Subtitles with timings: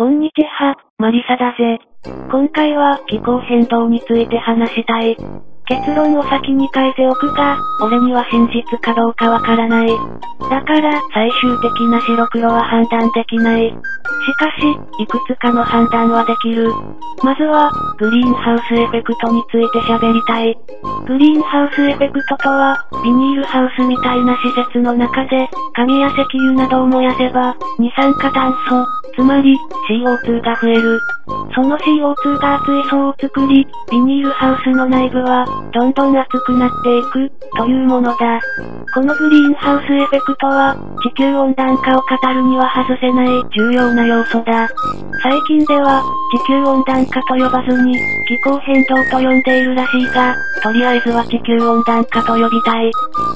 [0.00, 1.78] こんにちは、マリサだぜ。
[2.32, 5.14] 今回は気候変動について話したい。
[5.68, 9.88] 結論を先に書いておくが、俺には真実かどうかわからない。
[10.48, 13.68] だから、最終的な白黒は判断できない。
[13.68, 13.74] し
[14.38, 16.72] かし、いくつかの判断はできる。
[17.22, 20.56] まずは、グリーンハウスエフェクトについて喋りたい。
[21.08, 22.74] グリーンハウスエフェクトとは、
[23.04, 29.56] ビニールハウスみたいな施設の中で、紙や石油などを燃やせば、二酸化炭素、つまり、
[29.88, 31.00] CO2 が増える。
[31.54, 38.40] その CO2 が熱い層を作り、ビニールハウスの内部は、どんどん熱くなっていく、というものだ。
[38.94, 44.68] このグリーンハウスエフェクトは、地球温暖化を語るには外せない重要な要素だ。
[45.22, 46.02] 最近では、
[46.32, 47.94] 地球温暖化と呼ばずに、
[48.28, 52.90] 気候変動と呼んでいるらしいが、とりあえずは地球温暖化と呼びたい。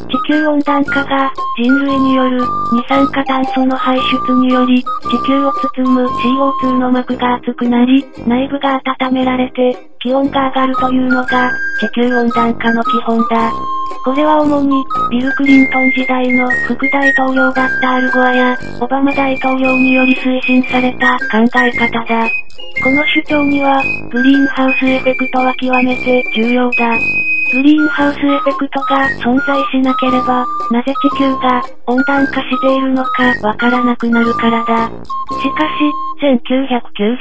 [0.08, 2.40] 地球温暖化が、人類による、
[2.72, 13.50] 二酸化炭素の排出により、地球を包む CO2 の膜が熱くなるり、内部が温められて、気温が上がるというのが、地球温暖化の基本だ。
[14.04, 22.28] これは主に、ビル・クリントン時代の副大統領だったアルゴアや、オバマ大統領により推進された考え方だ。
[22.82, 26.98] この主張には、グリーンハウスエフェクトは極めて重要だ。
[27.55, 34.88] グリーンハウスエフェクトが存在しなければ、なぜ地球が温暖化しているのかわからなくなるからだ。
[34.88, 34.92] し
[35.55, 35.94] かし、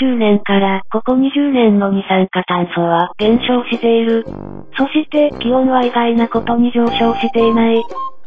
[0.02, 4.26] 1990年からここ20年の二酸化炭素は減少している。
[4.76, 7.84] そして気温は意外なことに上昇していない。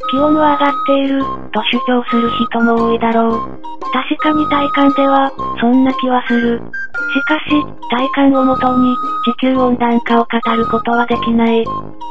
[0.08, 3.60] 気温は上がっている、と主張する人も多いだろう。
[3.92, 6.60] 確かに体感では、そんな気はする。
[7.12, 11.64] しかし、体感をもとに、地球温暖化を語ることはできない。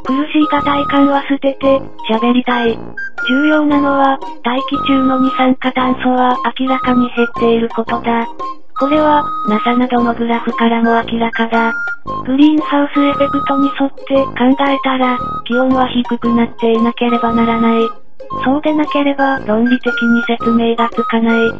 [0.06, 2.78] 苦しいが体感は捨てて、喋りたい。
[3.28, 8.28] 重要なのは、大気中の二酸化炭素は明らかに減っていることだ。
[8.78, 11.74] これは、NASA などのグラフからも明らかだ。
[12.26, 18.05] グリーンハウスエフェクトに沿って考えたら、気温は低くなっていなければならない。
[18.44, 21.52] そうでなければ論理的に説明がつかない。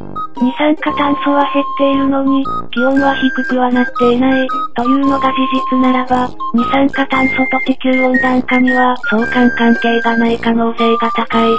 [0.42, 5.36] 二酸化炭素は減っているのに、気温は低くはなっていない、というのが事
[5.72, 11.52] 実ならば、二酸化炭素と地球温暖化には相関関係がない可能性が高い。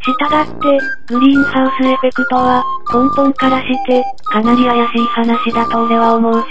[0.00, 0.52] したがって、
[1.08, 6.44] グリーンハウスエフェクトは、根本からして、かなり怪しい話だと俺は思うぜ。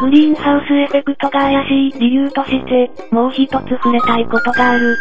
[0.00, 4.96] グリーンハウスエフェクトが怪しい理由として、もう一つ触れたいことがある。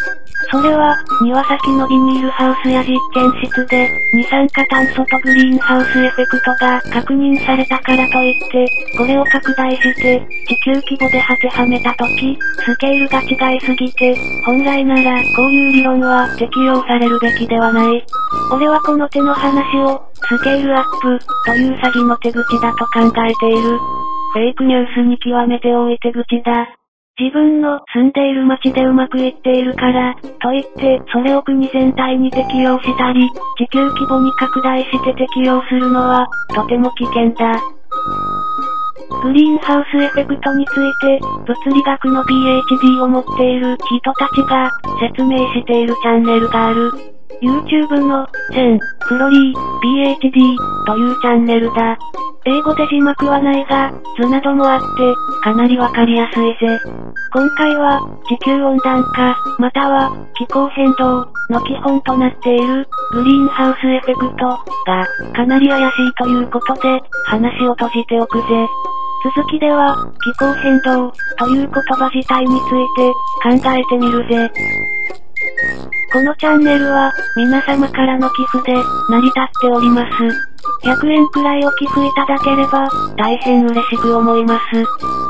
[0.51, 8.65] それは、庭先のビニールハウスや実験室で、二酸化炭素とグリーンハウスエフェクトが確認されたからといって、
[8.97, 13.21] これを拡大して、地球規模で当てはめたとき、スケールが
[13.51, 14.15] 違いすぎて、
[14.45, 18.05] 本来なら、こういう理論は適用されるべきではない。
[18.51, 24.04] 俺はこの手の話を、スケールアップ、という詐欺の手口だと考えている。
[24.35, 26.67] フェイクニュースに極めて多い手口だ。
[27.17, 30.13] 自分の住んでいる街でうまくいっているから、
[30.43, 37.61] といって、それを国全体に適用したり、地球規模に拡大して適用するのは、とても危険だ。
[39.23, 44.69] グリーンハウスエフェクトについて、物理学の PhD を持っている人たちが
[44.99, 46.91] 説明しているチャンネルがある。
[47.41, 50.57] YouTube の、セン、フロリー、PhD
[50.87, 51.97] というチャンネルだ。
[52.47, 53.91] 英語で字幕はないが、
[54.21, 54.85] 図などもあって、
[55.43, 56.79] かなりわかりやすいぜ。
[57.33, 64.45] 今回は、地球温暖化、または、気候変動、の基本となっている、グリーンハウスエフェクト、
[64.85, 68.45] が、かなり怪しいということで、話を閉じておくぜ。
[69.35, 73.11] 続きでは、気候変動、という言葉自体について、
[73.41, 74.51] 考えてみるぜ。
[76.13, 78.77] このチャンネルは、皆様からの寄付で、
[79.09, 80.54] 成り立っております。
[80.85, 82.87] 100円くらいお寄付いただければ、
[83.17, 84.83] 大変嬉しく思います。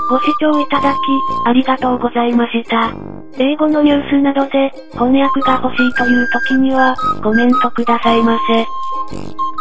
[0.10, 0.98] ご視聴いただき、
[1.46, 2.92] ありがとうございました。
[3.40, 6.94] 英語のニュースなどで、翻訳が欲しいという時には、
[7.24, 9.55] コメントくださいませ。